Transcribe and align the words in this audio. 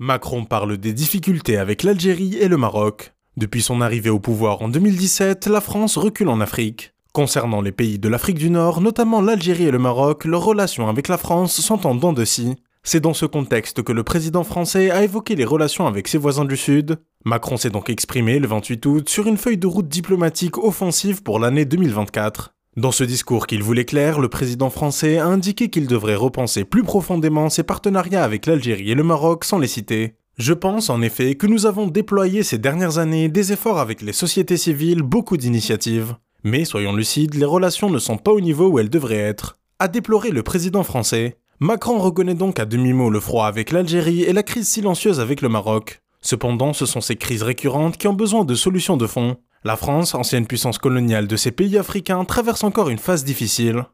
Macron 0.00 0.44
parle 0.44 0.76
des 0.76 0.92
difficultés 0.92 1.56
avec 1.56 1.84
l'Algérie 1.84 2.36
et 2.40 2.48
le 2.48 2.56
Maroc. 2.56 3.14
Depuis 3.36 3.62
son 3.62 3.80
arrivée 3.80 4.10
au 4.10 4.18
pouvoir 4.18 4.60
en 4.60 4.68
2017, 4.68 5.46
la 5.46 5.60
France 5.60 5.96
recule 5.96 6.30
en 6.30 6.40
Afrique. 6.40 6.94
Concernant 7.12 7.60
les 7.60 7.70
pays 7.70 8.00
de 8.00 8.08
l'Afrique 8.08 8.38
du 8.38 8.50
Nord, 8.50 8.80
notamment 8.80 9.20
l'Algérie 9.20 9.66
et 9.66 9.70
le 9.70 9.78
Maroc, 9.78 10.24
leurs 10.24 10.44
relations 10.44 10.88
avec 10.88 11.06
la 11.06 11.16
France 11.16 11.60
sont 11.60 11.86
en 11.86 11.94
dents 11.94 12.12
de 12.12 12.24
scie. 12.24 12.56
C'est 12.82 12.98
dans 12.98 13.14
ce 13.14 13.24
contexte 13.24 13.84
que 13.84 13.92
le 13.92 14.02
président 14.02 14.42
français 14.42 14.90
a 14.90 15.04
évoqué 15.04 15.36
les 15.36 15.44
relations 15.44 15.86
avec 15.86 16.08
ses 16.08 16.18
voisins 16.18 16.44
du 16.44 16.56
Sud. 16.56 16.98
Macron 17.24 17.56
s'est 17.56 17.70
donc 17.70 17.88
exprimé 17.88 18.40
le 18.40 18.48
28 18.48 18.86
août 18.86 19.08
sur 19.08 19.28
une 19.28 19.38
feuille 19.38 19.58
de 19.58 19.68
route 19.68 19.88
diplomatique 19.88 20.58
offensive 20.58 21.22
pour 21.22 21.38
l'année 21.38 21.66
2024. 21.66 22.52
Dans 22.76 22.90
ce 22.90 23.04
discours 23.04 23.46
qu'il 23.46 23.62
voulait 23.62 23.84
clair, 23.84 24.18
le 24.18 24.28
président 24.28 24.68
français 24.68 25.18
a 25.18 25.26
indiqué 25.26 25.70
qu'il 25.70 25.86
devrait 25.86 26.16
repenser 26.16 26.64
plus 26.64 26.82
profondément 26.82 27.48
ses 27.48 27.62
partenariats 27.62 28.24
avec 28.24 28.46
l'Algérie 28.46 28.90
et 28.90 28.96
le 28.96 29.04
Maroc 29.04 29.44
sans 29.44 29.58
les 29.58 29.68
citer. 29.68 30.14
Je 30.38 30.52
pense 30.52 30.90
en 30.90 31.00
effet 31.00 31.36
que 31.36 31.46
nous 31.46 31.66
avons 31.66 31.86
déployé 31.86 32.42
ces 32.42 32.58
dernières 32.58 32.98
années 32.98 33.28
des 33.28 33.52
efforts 33.52 33.78
avec 33.78 34.02
les 34.02 34.12
sociétés 34.12 34.56
civiles, 34.56 35.02
beaucoup 35.02 35.36
d'initiatives. 35.36 36.16
Mais 36.42 36.64
soyons 36.64 36.96
lucides, 36.96 37.34
les 37.34 37.44
relations 37.44 37.90
ne 37.90 38.00
sont 38.00 38.16
pas 38.16 38.32
au 38.32 38.40
niveau 38.40 38.66
où 38.66 38.80
elles 38.80 38.90
devraient 38.90 39.18
être. 39.18 39.56
A 39.78 39.86
déploré 39.86 40.32
le 40.32 40.42
président 40.42 40.82
français. 40.82 41.38
Macron 41.60 42.00
reconnaît 42.00 42.34
donc 42.34 42.58
à 42.58 42.64
demi-mot 42.64 43.08
le 43.08 43.20
froid 43.20 43.46
avec 43.46 43.70
l'Algérie 43.70 44.22
et 44.22 44.32
la 44.32 44.42
crise 44.42 44.66
silencieuse 44.66 45.20
avec 45.20 45.42
le 45.42 45.48
Maroc. 45.48 46.00
Cependant, 46.22 46.72
ce 46.72 46.86
sont 46.86 47.00
ces 47.00 47.14
crises 47.14 47.44
récurrentes 47.44 47.98
qui 47.98 48.08
ont 48.08 48.14
besoin 48.14 48.44
de 48.44 48.56
solutions 48.56 48.96
de 48.96 49.06
fond. 49.06 49.36
La 49.66 49.76
France, 49.76 50.14
ancienne 50.14 50.46
puissance 50.46 50.76
coloniale 50.76 51.26
de 51.26 51.36
ces 51.36 51.50
pays 51.50 51.78
africains, 51.78 52.26
traverse 52.26 52.64
encore 52.64 52.90
une 52.90 52.98
phase 52.98 53.24
difficile. 53.24 53.86